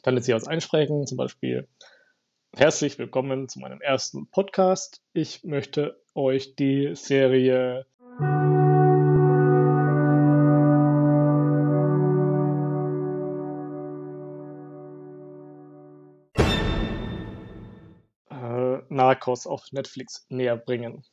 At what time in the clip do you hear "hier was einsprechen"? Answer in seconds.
0.24-1.06